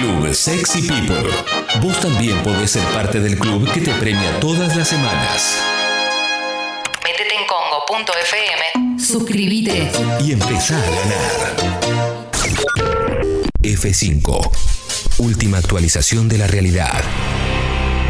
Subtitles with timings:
[0.00, 1.30] Club Sexy People.
[1.80, 5.56] Vos también podés ser parte del club que te premia todas las semanas.
[7.02, 8.98] Métete en congo.fm.
[9.00, 9.90] Suscríbete.
[10.22, 11.56] Y empezá a ganar.
[13.62, 14.50] F5.
[15.16, 17.02] Última actualización de la realidad.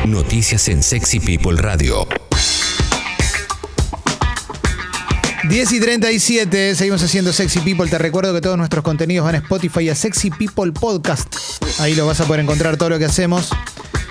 [0.07, 2.09] Noticias en Sexy People Radio.
[5.49, 7.89] 10 y 37, seguimos haciendo Sexy People.
[7.89, 11.37] Te recuerdo que todos nuestros contenidos van a Spotify a Sexy People Podcast.
[11.79, 13.51] Ahí lo vas a poder encontrar todo lo que hacemos.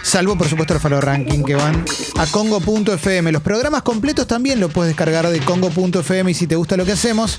[0.01, 1.83] Salvo, por supuesto, el Follow Ranking que van
[2.17, 3.31] a Congo.fm.
[3.33, 6.93] Los programas completos también los puedes descargar de Congo.fm y si te gusta lo que
[6.93, 7.37] hacemos,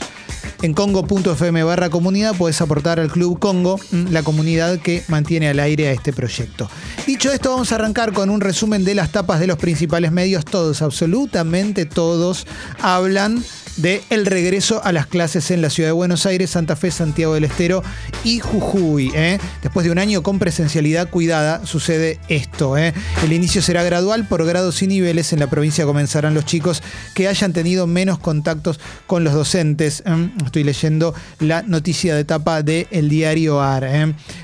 [0.60, 5.58] en Congo.fm barra comunidad puedes aportar al Club Congo, mm, la comunidad que mantiene al
[5.58, 6.68] aire a este proyecto.
[7.06, 10.44] Dicho esto, vamos a arrancar con un resumen de las tapas de los principales medios.
[10.44, 12.46] Todos, absolutamente todos,
[12.80, 13.42] hablan
[13.76, 17.34] de el regreso a las clases en la ciudad de Buenos Aires, Santa Fe, Santiago
[17.34, 17.82] del Estero
[18.24, 19.12] y Jujuy.
[19.14, 19.38] ¿eh?
[19.62, 22.78] Después de un año con presencialidad cuidada, sucede esto.
[22.78, 22.94] ¿eh?
[23.24, 25.32] El inicio será gradual por grados y niveles.
[25.32, 26.82] En la provincia comenzarán los chicos
[27.14, 30.02] que hayan tenido menos contactos con los docentes.
[30.06, 30.30] ¿eh?
[30.44, 33.84] Estoy leyendo la noticia de etapa de El Diario AR.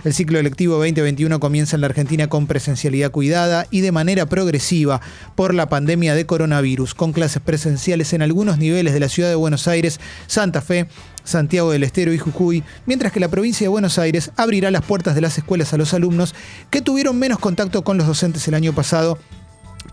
[0.04, 5.00] El ciclo electivo 2021 comienza en la Argentina con presencialidad cuidada y de manera progresiva
[5.34, 9.34] por la pandemia de coronavirus, con clases presenciales en algunos niveles de la ciudad de
[9.34, 10.88] Buenos Aires, Santa Fe,
[11.24, 15.14] Santiago del Estero y Jujuy, mientras que la provincia de Buenos Aires abrirá las puertas
[15.14, 16.34] de las escuelas a los alumnos
[16.70, 19.18] que tuvieron menos contacto con los docentes el año pasado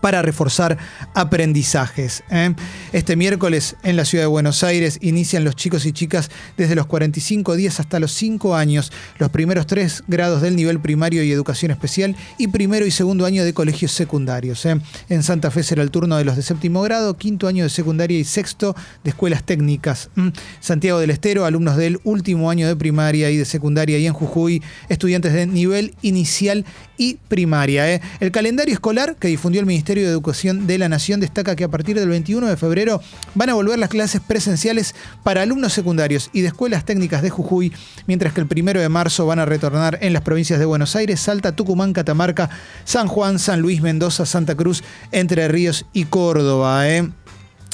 [0.00, 0.78] para reforzar
[1.14, 2.22] aprendizajes.
[2.30, 2.54] ¿eh?
[2.92, 6.86] Este miércoles en la ciudad de Buenos Aires inician los chicos y chicas desde los
[6.86, 11.70] 45 días hasta los 5 años, los primeros tres grados del nivel primario y educación
[11.70, 14.64] especial y primero y segundo año de colegios secundarios.
[14.66, 14.80] ¿eh?
[15.08, 18.18] En Santa Fe será el turno de los de séptimo grado, quinto año de secundaria
[18.18, 20.10] y sexto de escuelas técnicas.
[20.14, 20.28] ¿Mm?
[20.60, 24.62] Santiago del Estero, alumnos del último año de primaria y de secundaria y en Jujuy,
[24.88, 26.64] estudiantes de nivel inicial
[26.96, 27.92] y primaria.
[27.92, 28.00] ¿eh?
[28.20, 31.68] El calendario escolar que difundió el Ministerio de Educación de la Nación destaca que a
[31.68, 33.00] partir del 21 de febrero
[33.34, 37.72] van a volver las clases presenciales para alumnos secundarios y de escuelas técnicas de Jujuy,
[38.06, 41.20] mientras que el primero de marzo van a retornar en las provincias de Buenos Aires,
[41.20, 42.50] Salta, Tucumán, Catamarca,
[42.84, 46.88] San Juan, San Luis, Mendoza, Santa Cruz, Entre Ríos y Córdoba.
[46.88, 47.10] ¿eh?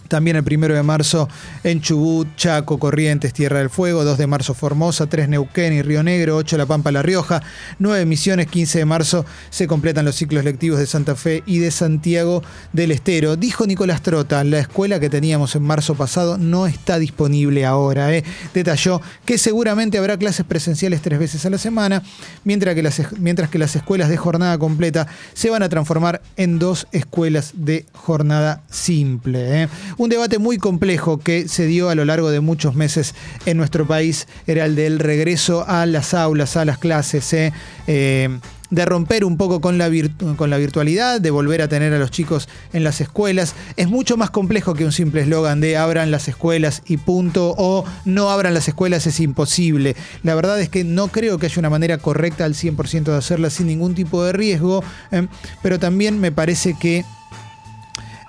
[0.09, 1.29] También el primero de marzo
[1.65, 6.03] en Chubut, Chaco, Corrientes, Tierra del Fuego, 2 de marzo Formosa, 3 Neuquén y Río
[6.03, 7.43] Negro, 8 La Pampa, La Rioja,
[7.79, 11.71] 9 Misiones, 15 de marzo se completan los ciclos lectivos de Santa Fe y de
[11.71, 13.37] Santiago del Estero.
[13.37, 18.15] Dijo Nicolás Trota, la escuela que teníamos en marzo pasado no está disponible ahora.
[18.15, 18.25] ¿eh?
[18.55, 22.03] Detalló que seguramente habrá clases presenciales tres veces a la semana,
[22.45, 26.59] mientras que, las, mientras que las escuelas de jornada completa se van a transformar en
[26.59, 29.63] dos escuelas de jornada simple.
[29.63, 29.69] ¿eh?
[29.99, 33.15] Un debate muy complejo que se dio a lo largo de muchos meses
[33.47, 37.33] en nuestro país era el del regreso a las aulas, a las clases.
[37.33, 37.53] ¿eh?
[37.87, 38.39] Eh,
[38.71, 42.85] de romper un poco con la, virtualidad, de volver a tener a los chicos en
[42.85, 43.55] las escuelas.
[43.77, 47.85] Es mucho más complejo que un simple eslogan de abran las escuelas y punto, o
[48.05, 49.97] no abran las escuelas es imposible.
[50.23, 53.51] La verdad es que no creo que haya una manera correcta al 100% de hacerla
[53.51, 54.83] sin ningún tipo de riesgo,
[55.13, 55.27] ¿eh?
[55.63, 57.05] pero también me parece que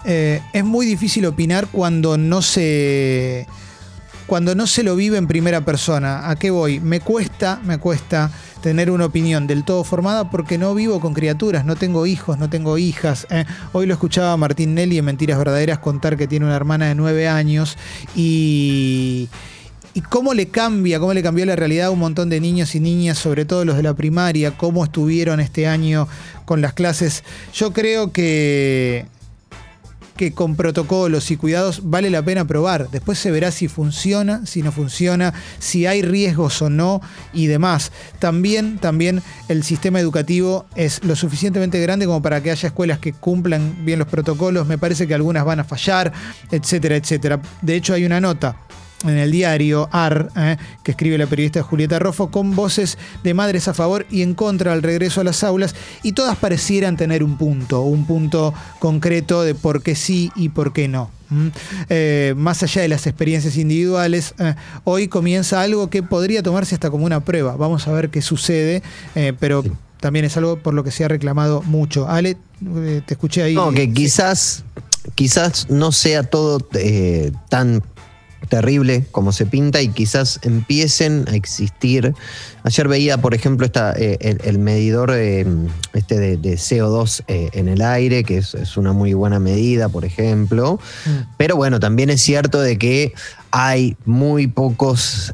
[0.10, 3.46] eh, es muy difícil opinar cuando no se.
[4.26, 6.30] Cuando no se lo vive en primera persona.
[6.30, 6.80] ¿A qué voy?
[6.80, 8.32] Me cuesta, me cuesta
[8.62, 12.50] tener una opinión del todo formada porque no vivo con criaturas, no tengo hijos, no
[12.50, 13.28] tengo hijas.
[13.30, 13.46] ¿eh?
[13.72, 17.28] Hoy lo escuchaba Martín Nelly en Mentiras Verdaderas contar que tiene una hermana de nueve
[17.30, 17.78] años
[18.16, 19.30] y
[19.94, 22.80] y cómo le cambia, cómo le cambió la realidad a un montón de niños y
[22.80, 26.08] niñas, sobre todo los de la primaria, cómo estuvieron este año
[26.46, 27.24] con las clases.
[27.52, 29.08] Yo creo que
[30.18, 32.90] que con protocolos y cuidados vale la pena probar.
[32.90, 37.02] Después se verá si funciona, si no funciona, si hay riesgos o no
[37.32, 37.92] y demás.
[38.20, 43.14] También, también el sistema educativo es lo suficientemente grande como para que haya escuelas que
[43.14, 44.68] cumplan bien los protocolos.
[44.68, 46.12] Me parece que algunas van a fallar,
[46.52, 47.40] etcétera, etcétera.
[47.62, 48.58] De hecho, hay una nota
[49.04, 53.68] en el diario AR, eh, que escribe la periodista Julieta Roffo, con voces de madres
[53.68, 57.38] a favor y en contra del regreso a las aulas, y todas parecieran tener un
[57.38, 61.12] punto, un punto concreto de por qué sí y por qué no.
[61.90, 64.56] Eh, más allá de las experiencias individuales, eh,
[64.86, 67.56] hoy comienza algo que podría tomarse hasta como una prueba.
[67.58, 68.82] Vamos a ver qué sucede,
[69.40, 69.64] pero
[70.00, 72.08] también es algo por lo que se ha reclamado mucho.
[72.08, 72.38] Ale,
[73.06, 73.56] te escuché ahí.
[73.56, 74.64] No, que quizás,
[75.16, 76.60] quizás no sea todo
[77.50, 77.84] tan
[78.48, 82.14] terrible como se pinta y quizás empiecen a existir.
[82.64, 85.46] Ayer veía, por ejemplo, esta, eh, el, el medidor eh,
[85.94, 89.90] este de, de CO2 eh, en el aire, que es, es una muy buena medida,
[89.90, 90.80] por ejemplo.
[91.38, 93.14] Pero bueno, también es cierto de que
[93.52, 95.32] hay muy pocos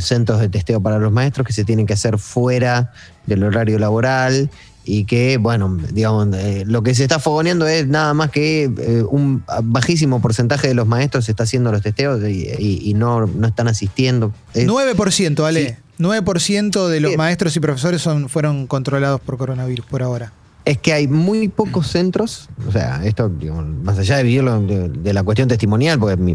[0.00, 2.92] centros de testeo para los maestros que se tienen que hacer fuera
[3.26, 4.50] del horario laboral
[4.84, 9.02] y que, bueno, digamos, eh, lo que se está fogoneando es nada más que eh,
[9.08, 13.46] un bajísimo porcentaje de los maestros está haciendo los testeos y, y- y no, no
[13.46, 14.32] están asistiendo.
[14.52, 15.68] Es- 9%, Ale.
[15.70, 15.74] Sí.
[16.02, 17.16] 9% de los Sí.
[17.16, 20.32] maestros y profesores son, fueron controlados por coronavirus por ahora.
[20.66, 24.88] es que hay muy pocos centros, o sea, esto, digamos, más allá de vivirlo de,
[24.88, 26.34] de la cuestión testimonial, porque mi,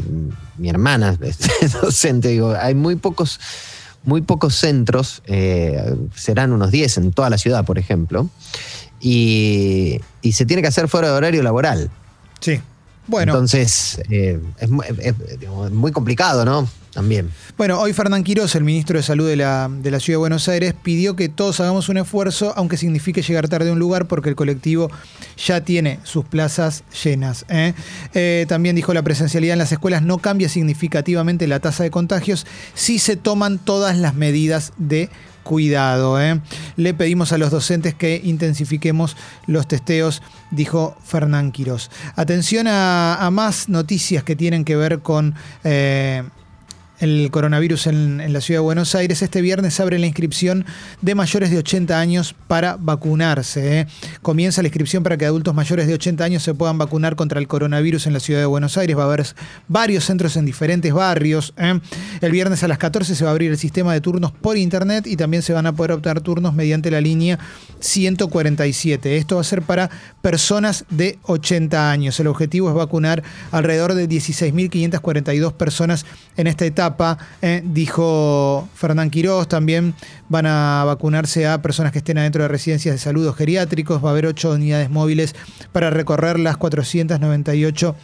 [0.58, 1.38] mi hermana es
[1.82, 3.40] docente, digo, hay muy pocos,
[4.04, 8.30] muy pocos centros, eh, serán unos 10 en toda la ciudad, por ejemplo,
[9.00, 11.90] y, y se tiene que hacer fuera de horario laboral.
[12.40, 12.62] Sí.
[13.10, 15.16] Bueno, Entonces, eh, es, mu- es-
[15.72, 16.68] muy complicado, ¿no?
[16.94, 17.30] También.
[17.56, 20.48] bueno, hoy Fernán Quirós, el ministro de Salud de la, de la Ciudad de Buenos
[20.50, 24.30] Aires, pidió que todos hagamos un esfuerzo, aunque signifique llegar tarde a un lugar, porque
[24.30, 24.90] el colectivo
[25.38, 27.46] ya tiene sus plazas llenas.
[27.48, 27.74] ¿eh?
[28.16, 32.48] Eh, también dijo la presencialidad en las escuelas no cambia significativamente la tasa de contagios
[32.74, 35.10] si se toman todas las medidas de
[35.50, 36.22] cuidado.
[36.22, 36.40] ¿eh?
[36.76, 39.18] Le pedimos a los docentes que intensifiquemos
[39.48, 41.90] los testeos, dijo Fernán Quirós.
[42.16, 45.34] Atención a, más noticias que tienen que ver con...
[45.64, 46.22] eh,
[47.00, 49.22] el coronavirus en, la ciudad de Buenos Aires.
[49.22, 50.66] Este viernes abre la inscripción
[51.02, 53.80] de mayores de 80 años para vacunarse.
[53.80, 53.88] ¿eh?
[54.22, 57.48] Comienza la inscripción para que adultos mayores de 80 años se puedan vacunar contra el
[57.48, 58.98] coronavirus en la ciudad de Buenos Aires.
[58.98, 59.26] Va a haber
[59.68, 61.54] varios centros en diferentes barrios.
[61.58, 61.80] ¿eh?
[62.22, 65.08] El viernes a las 14 se va a abrir el sistema de turnos por internet
[65.08, 67.40] y también se van a poder optar turnos mediante la línea
[67.80, 69.18] 147.
[69.18, 69.90] Esto va a ser para
[70.22, 72.20] personas de 80 años.
[72.20, 76.06] El objetivo es vacunar alrededor de 16.542 personas
[76.38, 76.89] en esta etapa,
[77.42, 79.48] eh, dijo Fernán Quirós.
[79.48, 79.94] También
[80.30, 84.04] van a vacunarse a personas que estén adentro de residencias de salud geriátricos.
[84.04, 85.36] Va a haber ocho unidades móviles
[85.72, 87.96] para recorrer las 498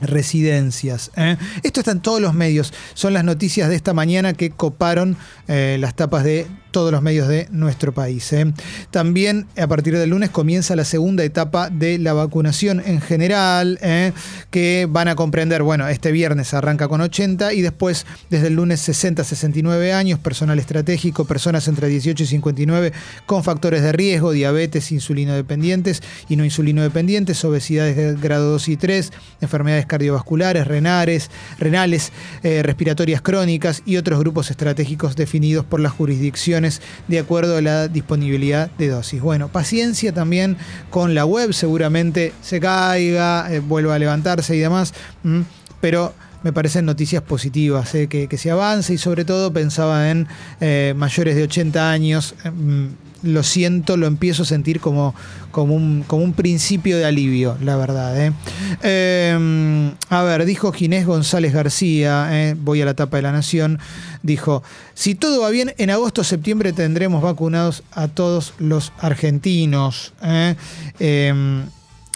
[0.00, 1.10] residencias.
[1.16, 1.36] ¿eh?
[1.62, 2.72] Esto está en todos los medios.
[2.94, 5.16] Son las noticias de esta mañana que coparon
[5.48, 8.32] eh, las tapas de todos los medios de nuestro país.
[8.32, 8.52] ¿eh?
[8.90, 14.12] También a partir del lunes comienza la segunda etapa de la vacunación en general, ¿eh?
[14.50, 18.80] que van a comprender, bueno, este viernes arranca con 80 y después desde el lunes
[18.80, 22.92] 60 69 años, personal estratégico, personas entre 18 y 59
[23.26, 28.68] con factores de riesgo, diabetes, insulino dependientes y no insulino dependientes, obesidades de grado 2
[28.68, 35.80] y 3, enfermedades cardiovasculares, renales, renales eh, respiratorias crónicas y otros grupos estratégicos definidos por
[35.80, 35.92] las
[37.08, 39.20] de acuerdo a la disponibilidad de dosis.
[39.20, 40.56] Bueno, paciencia también
[40.90, 45.40] con la web, seguramente se caiga, eh, vuelva a levantarse y demás, mm,
[45.80, 50.26] pero me parecen noticias positivas, eh, que, que se avance y sobre todo pensaba en
[50.60, 52.34] eh, mayores de 80 años.
[52.44, 52.86] mm,
[53.22, 55.14] lo siento, lo empiezo a sentir como,
[55.50, 58.20] como, un, como un principio de alivio, la verdad.
[58.20, 58.32] ¿eh?
[58.82, 62.56] Eh, a ver, dijo Ginés González García, ¿eh?
[62.58, 63.78] voy a la tapa de la Nación,
[64.22, 64.62] dijo,
[64.94, 70.12] si todo va bien, en agosto septiembre tendremos vacunados a todos los argentinos.
[70.22, 70.56] ¿eh?
[70.98, 71.64] Eh,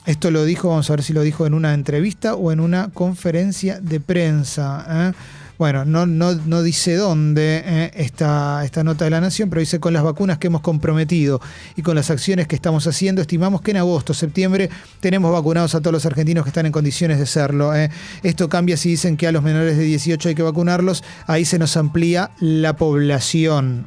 [0.06, 2.90] esto lo dijo, vamos a ver si lo dijo en una entrevista o en una
[2.94, 5.14] conferencia de prensa.
[5.58, 9.80] Bueno, no, no, no dice dónde eh, esta, esta nota de la Nación, pero dice
[9.80, 11.40] con las vacunas que hemos comprometido
[11.76, 14.68] y con las acciones que estamos haciendo, estimamos que en agosto, septiembre,
[15.00, 17.74] tenemos vacunados a todos los argentinos que están en condiciones de serlo.
[17.74, 17.90] eh.
[18.22, 21.58] Esto cambia si dicen que a los menores de 18 hay que vacunarlos, ahí se
[21.58, 23.86] nos amplía la población.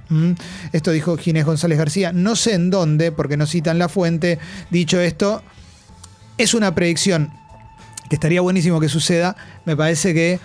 [0.73, 4.39] Esto dijo Ginés González García, no sé en dónde, porque no citan la fuente.
[4.71, 5.43] Dicho esto,
[6.39, 7.31] es una predicción
[8.09, 9.35] que estaría buenísimo que suceda.
[9.65, 10.39] Me parece que.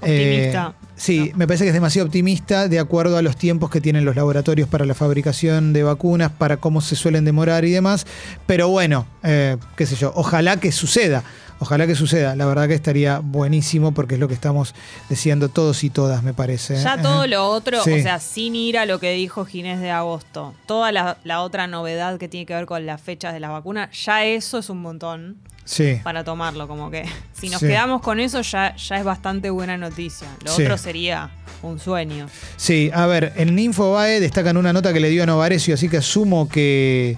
[0.00, 0.74] Optimista.
[0.80, 4.04] eh, sí, me parece que es demasiado optimista de acuerdo a los tiempos que tienen
[4.04, 8.06] los laboratorios para la fabricación de vacunas, para cómo se suelen demorar y demás.
[8.46, 11.22] Pero bueno, eh, qué sé yo, ojalá que suceda.
[11.62, 12.34] Ojalá que suceda.
[12.36, 14.74] La verdad que estaría buenísimo porque es lo que estamos
[15.10, 16.76] deseando todos y todas, me parece.
[16.82, 17.02] Ya ¿eh?
[17.02, 17.92] todo lo otro, Sí.
[17.92, 21.66] o sea, sin ir a lo que dijo Ginés de agosto, toda la, la otra
[21.66, 24.80] novedad que tiene que ver con las fechas de las vacunas, ya eso es un
[24.80, 25.36] montón
[25.70, 26.00] Sí.
[26.02, 27.04] para tomarlo, como que
[27.40, 27.68] si nos Sí.
[27.68, 30.26] quedamos con eso ya, ya es bastante buena noticia.
[30.44, 30.62] Lo Sí.
[30.64, 31.30] otro sería
[31.62, 32.26] un sueño.
[32.56, 35.98] Sí, a ver, en Infobae destacan una nota que le dio a Novarecio, así que
[35.98, 37.16] asumo que,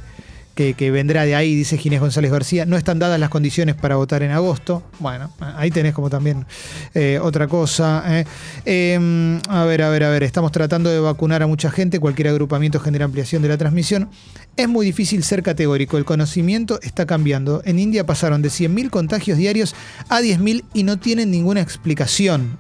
[0.55, 2.67] que, vendrá de ahí, dice Ginés González García.
[2.67, 4.83] No están dadas las condiciones para votar en agosto.
[4.99, 6.47] Bueno, ahí tenés como también
[6.95, 8.03] eh, otra cosa.
[8.21, 8.25] eh.
[8.65, 10.23] Eh, a ver, a ver, a ver.
[10.23, 12.01] Estamos tratando de vacunar a mucha gente.
[12.01, 14.09] Cualquier agrupamiento genera ampliación de la transmisión.
[14.57, 15.97] Es muy difícil ser categórico.
[15.97, 17.63] El conocimiento está cambiando.
[17.65, 19.75] En India pasaron de 100.000 contagios diarios
[20.09, 22.59] a 10.000 y no tienen ninguna explicación.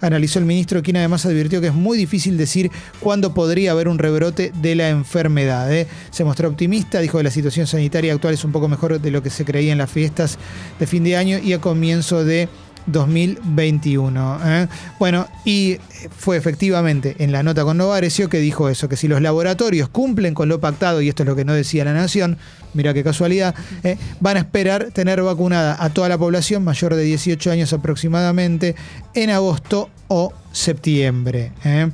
[0.00, 3.98] Analizó el ministro, quien además advirtió que es muy difícil decir cuándo podría haber un
[3.98, 5.72] rebrote de la enfermedad.
[5.72, 5.86] ¿eh?
[6.10, 9.22] Se mostró optimista, dijo que la situación sanitaria actual es un poco mejor de lo
[9.22, 10.38] que se creía en las fiestas
[10.78, 12.48] de fin de año y a comienzo de
[12.86, 14.40] 2021.
[14.44, 14.68] ¿eh?
[14.98, 15.76] Bueno, y
[16.16, 20.34] fue efectivamente en la nota con Novarecio que dijo eso, que si los laboratorios cumplen
[20.34, 22.38] con lo pactado, y esto es lo que no decía la Nación,
[22.74, 23.96] mira qué casualidad, ¿eh?
[24.20, 28.74] van a esperar tener vacunada a toda la población mayor de 18 años aproximadamente
[29.14, 31.52] en agosto o septiembre.
[31.64, 31.90] ¿eh?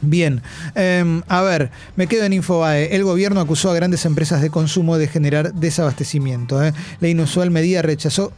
[0.00, 0.42] Bien,
[0.76, 2.94] eh, a ver, me quedo en Infobae.
[2.94, 6.62] El gobierno acusó a grandes empresas de consumo de generar desabastecimiento.
[6.62, 6.72] ¿eh?
[7.00, 8.32] La inusual medida rechazó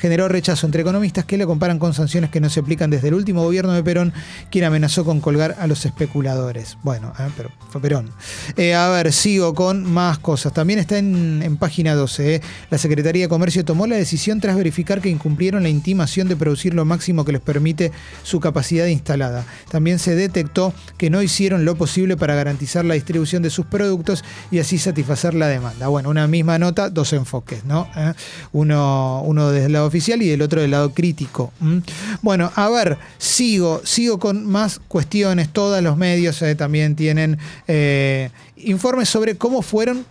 [0.00, 3.14] generó rechazo entre economistas que le comparan con sanciones que no se aplican desde el
[3.14, 4.12] último gobierno de Perón,
[4.50, 6.78] quien amenazó con colgar a los especuladores.
[6.82, 8.10] Bueno, eh, pero fue Perón.
[8.56, 10.52] Eh, a ver, sigo con más cosas.
[10.52, 12.34] También está en, en página 12.
[12.36, 12.40] eh.
[12.70, 16.74] La Secretaría de Comercio tomó la decisión tras verificar que incumplieron la intimación de producir
[16.74, 17.92] lo máximo que les permite
[18.22, 19.44] su capacidad instalada.
[19.70, 24.24] También se detectó que no hicieron lo posible para garantizar la distribución de sus productos
[24.50, 25.88] y así satisfacer la demanda.
[25.88, 27.88] Bueno, una misma nota, dos enfoques, ¿no?
[27.96, 28.12] Eh,
[28.52, 31.52] Uno, uno desde el lado oficial y del otro del lado crítico.
[31.60, 31.82] ¿m?
[32.22, 35.52] Bueno, a ver, sigo, sigo con más cuestiones.
[35.52, 40.06] Todos los medios eh, también tienen eh, informes sobre cómo fueron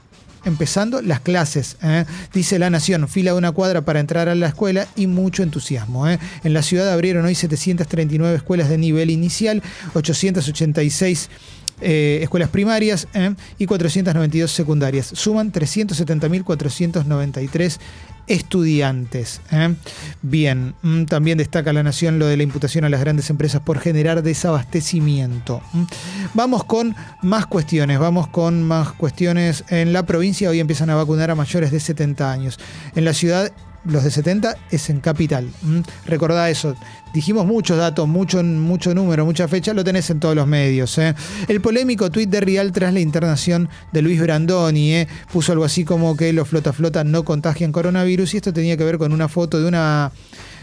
[0.46, 1.78] empezando las clases.
[1.82, 2.06] ¿eh?
[2.34, 6.08] Dice La Nación, fila de una cuadra para entrar a la escuela y mucho entusiasmo.
[6.08, 6.20] En
[6.54, 9.62] la ciudad abrieron hoy 739 escuelas de nivel inicial,
[9.94, 11.30] 886
[11.82, 13.34] eh, escuelas primarias ¿eh?
[13.58, 15.12] y 492 secundarias.
[15.14, 17.80] Suman 370.493
[18.28, 19.42] estudiantes.
[19.52, 19.74] ¿eh?
[20.22, 23.80] Bien, mm, también destaca la Nación lo de la imputación a las grandes empresas por
[23.80, 25.62] generar desabastecimiento.
[26.34, 29.66] Vamos con más cuestiones, vamos con más cuestiones.
[29.70, 32.60] En la provincia hoy empiezan a vacunar a mayores de 70 años.
[32.96, 33.52] En la ciudad
[33.86, 35.50] los de 70 es en capital.
[35.64, 35.84] ¿m?
[36.06, 36.76] Recordá eso.
[37.14, 40.98] Dijimos muchos datos, mucho, mucho número, mucha fecha, lo tenés en todos los medios.
[41.00, 41.16] ¿eh?
[41.48, 45.08] El polémico tuit de Rial tras la internación de Luis Brandoni ¿eh?
[45.32, 48.84] puso algo así como que los flota flota no contagian coronavirus y esto tenía que
[48.84, 50.12] ver con una foto de una,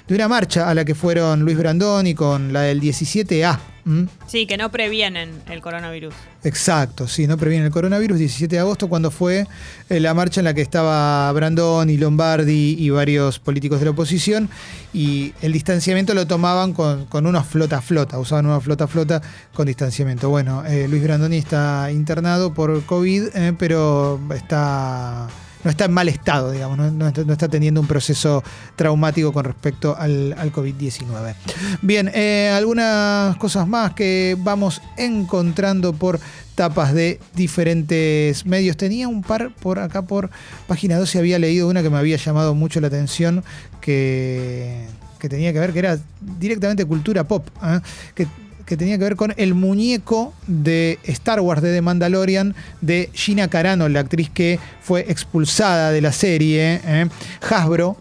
[0.08, 3.58] de una marcha a la que fueron Luis Brandoni con la del 17A.
[3.86, 4.06] ¿m?
[4.26, 6.14] Sí, que no previenen el coronavirus.
[6.44, 8.18] Exacto, sí, no previene el coronavirus.
[8.18, 9.46] 17 de agosto, cuando fue
[9.88, 14.48] eh, la marcha en la que estaba Brandoni, Lombardi y varios políticos de la oposición.
[14.92, 19.20] Y el distanciamiento lo tomaban con, con unos flota-flota, usaban una flota-flota
[19.54, 20.28] con distanciamiento.
[20.28, 25.28] Bueno, eh, Luis Brandoni está internado por COVID, eh, pero está.
[25.66, 28.44] No está en mal estado, digamos, no, no está, teniendo un proceso
[28.76, 31.34] traumático con respecto al, al COVID-19.
[31.82, 36.20] Bien, eh, algunas cosas más que vamos encontrando por
[36.54, 38.76] tapas de diferentes medios.
[38.76, 40.30] Tenía un par por acá por
[40.68, 43.42] página 12, había leído una que me había llamado mucho la atención,
[43.80, 44.86] que,
[45.18, 45.98] que tenía que ver, que era
[46.38, 47.80] directamente cultura pop, ¿eh?
[48.14, 48.28] que,
[48.66, 53.48] que tenía que ver con el muñeco de Star Wars de The Mandalorian de Gina
[53.48, 56.80] Carano, la actriz que fue expulsada de la serie.
[56.84, 57.08] ¿eh?
[57.48, 57.96] Hasbro,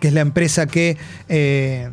[0.00, 0.98] que es la empresa que
[1.30, 1.88] eh,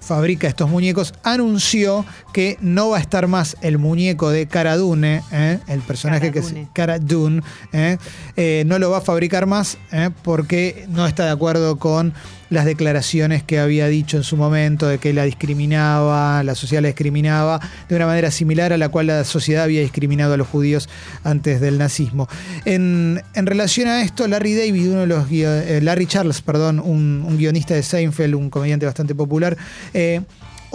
[0.00, 5.22] fabrica estos muñecos, anunció que no va a estar más el muñeco de Cara Dune,
[5.32, 5.58] ¿eh?
[5.68, 6.62] el personaje Cara que Dune.
[6.62, 7.98] es Cara Dune, ¿eh?
[8.36, 9.78] Eh, no lo va a fabricar más
[10.22, 12.14] porque no está de acuerdo con
[12.50, 16.88] las declaraciones que había dicho en su momento de que la discriminaba, la sociedad la
[16.88, 20.88] discriminaba de una manera similar a la cual la sociedad había discriminado a los judíos
[21.24, 22.28] antes del nazismo.
[22.64, 27.24] En, en relación a esto, Larry David, uno de los eh, Larry Charles, perdón, un,
[27.26, 29.56] un guionista de Seinfeld, un comediante bastante popular,
[29.94, 30.20] eh,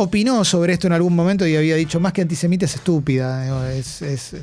[0.02, 3.72] opinó sobre esto en algún momento y había dicho más que antisemita es estúpida.
[3.74, 4.36] Es, es-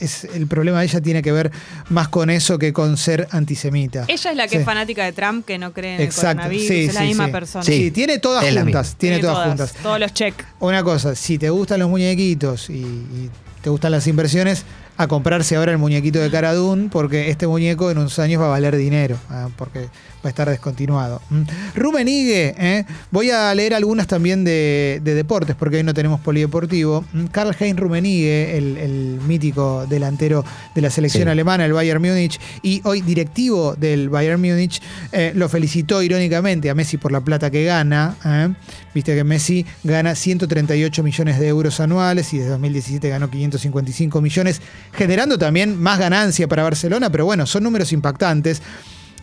[0.00, 1.50] es- el problema de ella tiene que ver
[1.90, 4.04] más con eso que con ser antisemita.
[4.08, 4.56] Ella es la que Sí.
[4.58, 6.68] es fanática de Trump, que no cree en el Exacto, coronavirus.
[6.68, 7.32] sí, es la misma sí.
[7.32, 7.64] persona.
[7.64, 8.94] Sí, Sí, tiene todas es juntas.
[8.96, 9.74] Tiene, todas, juntas.
[9.82, 10.34] Todos los check.
[10.60, 13.30] Una cosa, si te gustan los muñequitos y, y
[13.62, 14.64] te gustan las inversiones,
[14.96, 18.46] a comprarse ahora el muñequito de Cara Dune, porque este muñeco en unos años va
[18.46, 19.88] a valer dinero, ah, porque
[20.24, 21.20] va a estar descontinuado.
[21.30, 21.42] Mm.
[21.74, 22.84] Rubén Igue, ¿eh?
[23.10, 27.04] voy a leer algunas también de, de deportes, porque hoy no tenemos polideportivo.
[27.12, 31.28] Mm, Karl Heinz Rummenigge, el, el mítico delantero de la selección Sí.
[31.30, 34.80] alemana, el Bayern Múnich, y hoy directivo del Bayern Múnich,
[35.12, 38.16] eh, lo felicitó irónicamente a Messi por la plata que gana.
[38.24, 38.48] ¿eh?
[38.94, 44.60] Viste que Messi gana 138 millones de euros anuales y desde 2017 ganó 555 millones
[44.92, 48.62] generando también más ganancia para Barcelona, pero bueno, son números impactantes.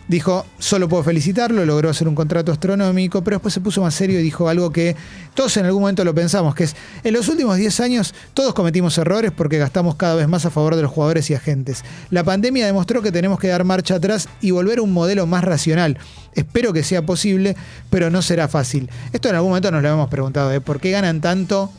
[0.08, 4.18] Dijo, solo puedo felicitarlo, logró hacer un contrato astronómico, pero después se puso más serio
[4.18, 4.96] y dijo algo que
[5.34, 8.98] todos en algún momento lo pensamos, que es, en los últimos 10 años todos cometimos
[8.98, 11.84] errores porque gastamos cada vez más a favor de los jugadores y agentes.
[12.10, 15.44] La pandemia demostró que tenemos que dar marcha atrás y volver a un modelo más
[15.44, 15.98] racional.
[16.34, 17.56] Espero que sea posible,
[17.88, 18.90] pero no será fácil.
[19.12, 20.60] Esto en algún momento nos lo hemos preguntado, ¿eh?
[20.60, 21.70] ¿por qué ganan tanto?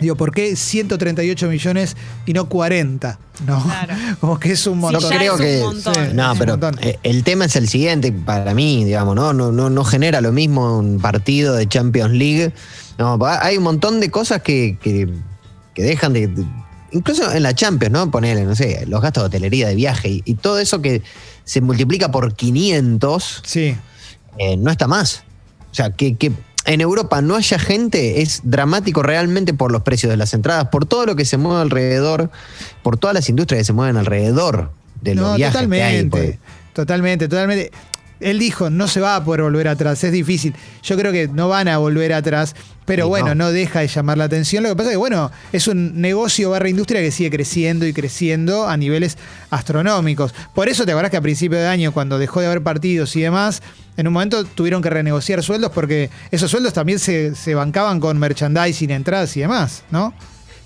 [0.00, 3.18] Digo, ¿por qué 138 millones y no 40?
[3.46, 3.94] No, Claro.
[4.20, 5.00] como que es un Sí, montón.
[5.02, 5.94] Yo ya creo es un que montón.
[5.94, 6.00] Sí.
[6.14, 6.78] no, es un pero montón.
[6.82, 9.32] eh, el tema es el siguiente para mí, digamos, ¿no?
[9.32, 12.52] No, no, no genera lo mismo un partido de Champions League.
[12.98, 15.08] No, hay un montón de cosas que, que,
[15.74, 16.44] que dejan de, de-
[16.92, 18.10] incluso en la Champions, ¿no?
[18.10, 21.02] Ponerle, no sé, los gastos de hotelería, de viaje y, y todo eso que
[21.44, 23.74] se multiplica por 500, Sí.
[24.38, 25.22] eh, no está más.
[25.70, 26.16] O sea, que
[26.68, 30.86] en Europa no haya gente es dramático realmente por los precios de las entradas, por
[30.86, 32.30] todo lo que se mueve alrededor,
[32.82, 34.70] por todas las industrias que se mueven alrededor
[35.00, 36.04] de los No, viajes que hay.
[36.04, 36.38] totalmente.
[36.38, 36.38] pues.
[36.74, 37.72] Totalmente, totalmente.
[38.20, 40.54] Él dijo, no se va a poder volver atrás, es difícil.
[40.82, 43.44] Yo creo que no van a volver atrás, pero Y bueno, no.
[43.46, 43.52] no.
[43.52, 44.62] deja de llamar la atención.
[44.62, 47.92] Lo que pasa es que, bueno, es un negocio barra industria que sigue creciendo y
[47.92, 49.18] creciendo a niveles
[49.50, 50.34] astronómicos.
[50.54, 53.20] Por eso te acordás que a principio de año, cuando dejó de haber partidos y
[53.20, 53.62] demás,
[53.96, 58.18] en un momento tuvieron que renegociar sueldos porque esos sueldos también se, se bancaban con
[58.18, 60.14] merchandising, entradas y demás, ¿no?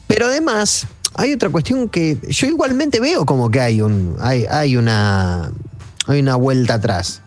[0.06, 4.16] Pero además, hay otra cuestión que yo igualmente veo como que hay un.
[4.20, 5.52] hay, hay una.
[6.06, 7.22] hay una vuelta atrás.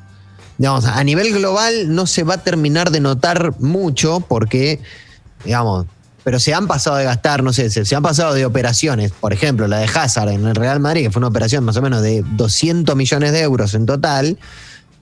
[0.57, 4.79] Digamos, a nivel global no se va a terminar de notar mucho porque,
[5.43, 5.85] digamos,
[6.25, 9.11] pero se han pasado de gastar, no sé, se, se han pasado de operaciones.
[9.11, 11.83] Por ejemplo, la de Hazard en el Real Madrid, que fue una operación más o
[11.83, 14.39] menos de 200 millones de euros en total.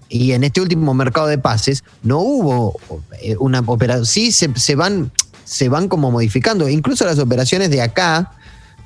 [0.10, 2.78] Y en este último mercado de pases no hubo
[3.22, 4.06] eh, una operación.
[4.06, 5.12] Sí, se, se van,
[5.46, 6.68] se van como modificando.
[6.68, 8.34] Incluso las operaciones de acá,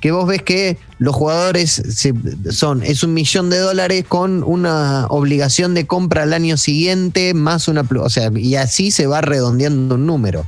[0.00, 2.14] que vos ves que los jugadores se-
[2.52, 7.68] son, es un millón de dólares con una obligación de compra al año siguiente, más
[7.68, 7.84] una.
[8.00, 10.46] O sea, y así se va redondeando un número.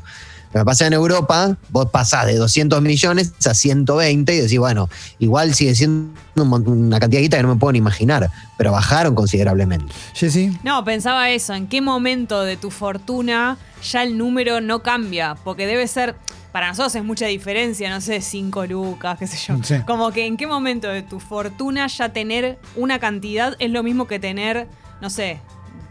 [0.52, 4.90] Lo que pasa en Europa, vos pasás de 200 millones a 120 y decís, bueno,
[5.21, 9.92] igual sigue siendo una cantidad que no me puedo ni imaginar, pero bajaron considerablemente.
[10.12, 10.59] Jessy.
[10.64, 15.37] No, pensaba eso, ¿en qué momento de tu fortuna ya el número no cambia?
[15.45, 16.16] Porque debe ser,
[16.50, 19.57] para nosotros es mucha diferencia, no sé, 5 lucas, qué sé yo.
[19.62, 19.76] Sí.
[19.87, 24.09] Como que en qué momento de tu fortuna ya tener una cantidad es lo mismo
[24.09, 24.66] que tener,
[25.00, 25.40] no sé,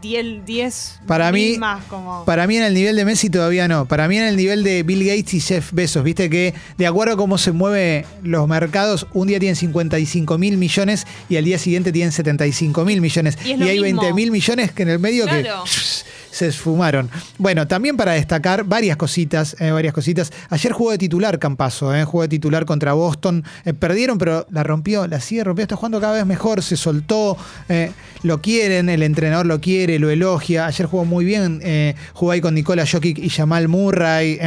[0.02, 2.24] 10, 10 Para mil mí- más como...
[2.26, 3.86] Para mí en el nivel de Messi todavía no.
[3.86, 6.04] Para mí en el nivel de Bill Gates y Jeff Bezos.
[6.04, 10.58] Viste que de acuerdo a cómo se mueven los mercados, un día tienen 55 mil
[10.58, 13.38] millones y al día siguiente tienen 75 mil millones.
[13.46, 14.02] Y hay mismo.
[14.02, 15.64] 20 mil millones que en el medio Claro.
[15.64, 17.10] que se esfumaron.
[17.38, 20.32] Bueno, también para destacar varias cositas, eh, varias cositas.
[20.50, 23.44] Ayer jugó de titular Campaso, eh, jugó de titular contra Boston.
[23.66, 25.74] Eh, perdieron, pero la rompió, la sigue rompiendo.
[25.74, 27.38] Está jugando cada vez mejor, se soltó.
[28.24, 30.66] lo quieren, el entrenador lo quiere, lo elogia.
[30.66, 31.62] Ayer jugó muy bien,
[32.14, 34.40] jugó ahí con Nicola Jokic y Jamal Murray.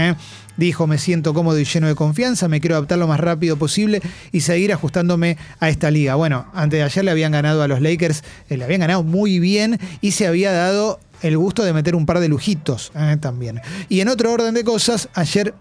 [0.57, 4.03] Dijo, me siento cómodo y lleno de confianza, me quiero adaptar lo más rápido posible
[4.33, 6.15] y seguir ajustándome a esta liga.
[6.15, 9.81] Bueno, antes de ayer le habían ganado a los Lakers, le habían ganado muy bien
[10.03, 13.61] y se había dado el gusto de meter un par de lujitos eh, también.
[13.89, 15.55] Y en otro orden de cosas, ayer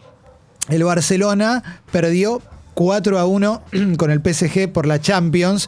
[0.70, 2.42] el Barcelona perdió
[2.74, 3.64] 4 a 1
[3.98, 5.68] con el PSG por la Champions,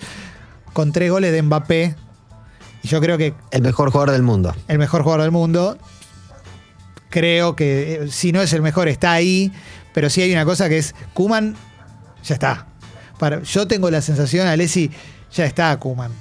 [0.74, 1.96] con tres goles de Mbappé.
[2.84, 4.56] Y yo creo que El mejor jugador del mundo.
[4.68, 5.78] el mejor jugador del mundo.
[7.10, 9.52] Creo que eh, si no es el mejor, está ahí.
[9.94, 11.56] Pero sí hay una cosa que es Kuman,
[12.24, 12.66] ya está.
[13.20, 14.90] Para, yo tengo la sensación, Alessi,
[15.32, 16.12] ya está Kuman.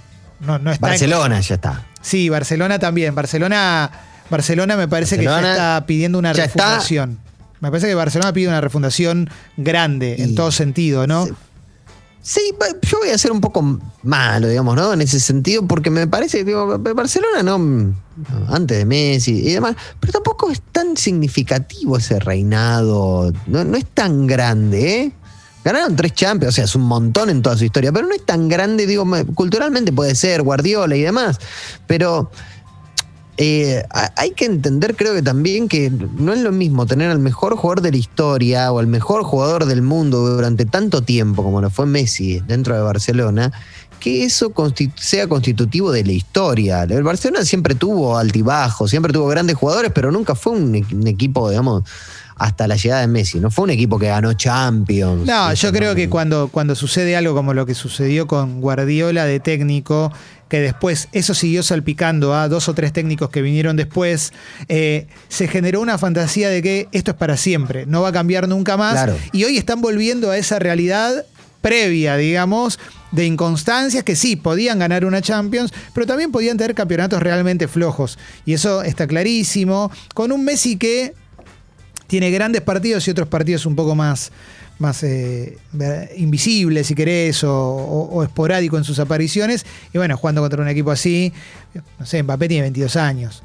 [0.40, 1.86] No, no está en- Barcelona ya está.
[2.02, 3.14] Sí, Barcelona también.
[3.14, 3.90] Barcelona,
[4.28, 6.64] Barcelona me parece que ya está pidiendo una ya está.
[6.64, 7.18] refundación.
[7.60, 11.26] Me parece que Barcelona pide una refundación grande en todo sentido, ¿no?
[11.26, 12.40] Sí.
[12.82, 14.92] Yo voy a ser un poco malo, digamos, ¿no?
[14.92, 17.94] En ese sentido, porque me parece, digo, Barcelona no, no,
[18.48, 23.86] antes de Messi y demás, pero tampoco es tan significativo ese reinado, no, no es
[23.86, 25.12] tan grande, ¿eh?
[25.64, 28.24] Ganaron tres Champions, o sea, es un montón en toda su historia, pero no es
[28.26, 31.38] tan grande, digo, me- culturalmente puede ser, Guardiola y demás,
[31.86, 32.30] pero
[33.38, 37.18] eh, ha- hay que entender, creo que también, que no es lo mismo tener al
[37.18, 41.60] mejor jugador de la historia o al mejor jugador del mundo durante tanto tiempo como
[41.60, 43.52] lo fue Messi dentro de Barcelona,
[44.00, 44.52] que eso
[44.96, 46.82] sea constitutivo de la historia.
[46.82, 51.48] El Barcelona siempre tuvo altibajos, siempre tuvo grandes jugadores, pero nunca fue un, un equipo,
[51.48, 51.84] digamos,
[52.36, 53.40] hasta la llegada de Messi.
[53.40, 55.26] No fue un equipo que ganó Champions.
[55.26, 59.40] No, yo creo que cuando, cuando sucede algo como lo que sucedió con Guardiola de
[59.40, 60.12] técnico,
[60.48, 64.32] que después eso siguió salpicando a dos o tres técnicos que vinieron después,
[64.68, 68.48] eh, se generó una fantasía de que esto es para siempre, no va a cambiar
[68.48, 68.92] nunca más.
[68.92, 69.16] Claro.
[69.32, 71.24] Y hoy están volviendo a esa realidad
[71.62, 72.78] previa, digamos,
[73.12, 78.18] de inconstancias que sí, podían ganar una Champions, pero también podían tener campeonatos realmente flojos.
[78.44, 79.90] Y eso está clarísimo.
[80.12, 81.14] Con un Messi que
[82.12, 84.30] tiene grandes partidos y otros partidos un poco más,
[84.78, 85.56] más eh,
[86.16, 89.64] invisibles, si querés, o, o- o esporádico en sus apariciones.
[89.94, 91.32] Y bueno, jugando contra un equipo así,
[91.98, 93.42] no sé, Mbappé tiene 22 años.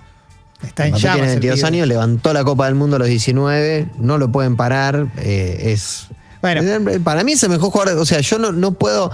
[0.62, 1.16] Está en Mbappé llamas.
[1.18, 1.68] tiene el 22 pibe.
[1.68, 5.08] años, levantó la Copa del Mundo a los 19, no lo pueden parar.
[5.18, 6.08] eh, es.
[6.42, 6.62] Bueno.
[6.62, 7.98] eh, Para mí es el mejor jugador.
[8.00, 9.12] O sea, yo no, no puedo.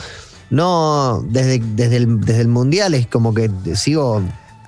[0.50, 1.24] No.
[1.30, 4.22] Desde, desde, el, desde el Mundial es como que sigo.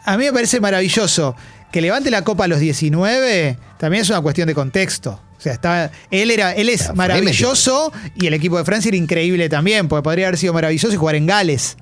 [0.05, 1.35] A mí me parece maravilloso
[1.71, 5.19] que levante la copa a los 19, también es una cuestión de contexto.
[5.37, 8.97] O sea, está, él, era, él es Pero maravilloso y el equipo de Francia era
[8.97, 11.77] increíble también, porque podría haber sido maravilloso y jugar en Gales.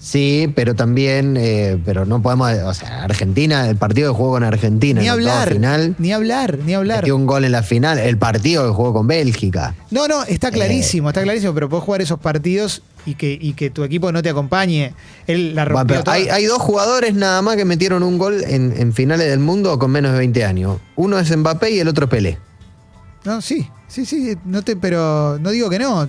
[0.00, 1.36] Sí, pero también.
[1.36, 2.52] eh, pero no podemos.
[2.64, 5.00] O sea, Argentina, el partido que jugó con Argentina.
[5.00, 6.98] Ni en hablar, Final, ni hablar, ni hablar.
[7.02, 7.98] metió un gol en la final.
[7.98, 9.74] El partido que jugó con Bélgica.
[9.90, 10.26] No, no, Eh.
[10.28, 14.12] está clarísimo, está clarísimo, pero puedes jugar esos partidos y que, y que tu equipo
[14.12, 14.92] no te acompañe.
[15.26, 16.14] Él la rompió toda.
[16.16, 19.78] hay, hay dos jugadores nada más que metieron un gol en, en finales del mundo
[19.78, 20.78] con menos de 20 años.
[20.96, 22.38] Uno es Mbappé y el otro Pelé.
[23.24, 26.08] No, sí, sí, sí, no te, pero no digo que no.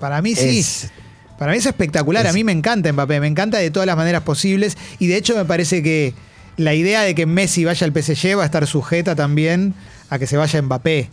[0.00, 0.58] Para mí sí.
[0.60, 0.90] Es-
[1.38, 3.96] Para mí es espectacular, Es- a mí me encanta Mbappé, me encanta de todas las
[3.96, 6.14] maneras posibles y de hecho me parece que
[6.56, 9.74] la idea de que Messi vaya al PSG va a estar sujeta también
[10.08, 11.10] a que se vaya Mbappé.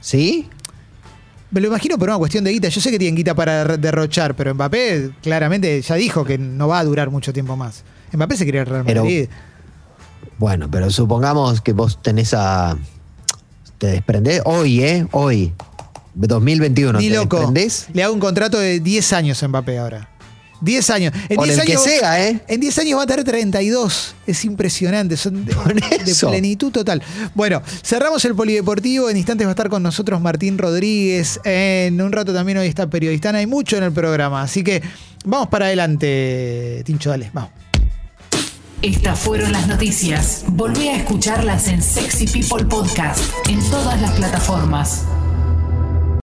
[0.00, 0.48] ¿Sí?
[1.50, 4.34] Me lo imagino por una cuestión de guita, yo sé que tienen guita para derrochar,
[4.34, 7.84] pero Mbappé claramente ya dijo que no va a durar mucho tiempo más.
[8.12, 9.04] Mbappé se quiere al Real Pero-.
[10.38, 12.76] Bueno, pero supongamos que vos tenés a.
[13.78, 15.06] Te desprendés hoy, ¿eh?
[15.12, 15.52] Hoy.
[16.14, 16.98] 2021.
[16.98, 17.36] Ni ¿Te loco.
[17.36, 17.86] desprendés?
[17.92, 20.07] Le hago un contrato de 10 años a Mbappé ahora.
[20.60, 21.12] 10 años.
[21.28, 22.40] En O 10 el que años, sea, ¿eh?
[22.48, 24.14] En 10 años va a tener 32.
[24.26, 25.16] Es impresionante.
[25.16, 25.54] Son de,
[26.04, 27.02] de plenitud total.
[27.34, 29.10] Bueno, cerramos el polideportivo.
[29.10, 31.40] En instantes va a estar con nosotros Martín Rodríguez.
[31.44, 33.38] En un rato también hoy está Periodistana.
[33.38, 34.42] Hay mucho en el programa.
[34.42, 34.82] Así que
[35.24, 37.10] vamos para adelante, Tincho.
[37.10, 37.50] Dale, vamos.
[38.82, 40.44] Estas fueron las noticias.
[40.46, 45.02] Volví a escucharlas en Sexy People Podcast en todas las plataformas.